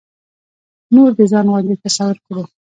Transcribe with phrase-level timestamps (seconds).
[0.95, 2.43] نور د ځان غوندې تصور کړو.